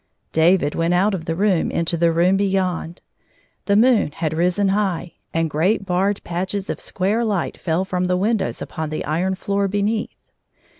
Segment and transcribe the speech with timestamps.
[0.31, 3.01] David went out of the room into the room beyond.
[3.65, 8.17] The moon had risen high, and great barred patehes of square Ught feU from the
[8.17, 10.15] windows upon the iron floor beneath.